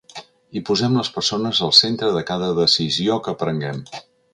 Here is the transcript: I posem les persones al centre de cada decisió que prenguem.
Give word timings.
I 0.61 0.63
posem 0.69 0.95
les 1.01 1.11
persones 1.19 1.61
al 1.69 1.75
centre 1.83 2.11
de 2.19 2.27
cada 2.33 2.51
decisió 2.65 3.23
que 3.29 3.41
prenguem. 3.45 3.89